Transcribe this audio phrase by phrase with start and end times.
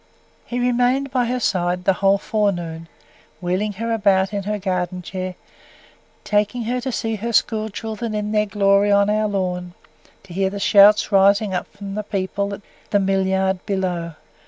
[0.47, 2.87] He remained by her side the whole forenoon
[3.39, 5.35] wheeling her about in her garden chair;
[6.23, 9.75] taking her to see her school children in their glory on our lawn
[10.23, 14.13] to hear the shouts rising up from the people at the mill yard below.